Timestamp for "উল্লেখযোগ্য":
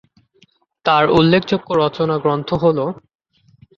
1.09-1.69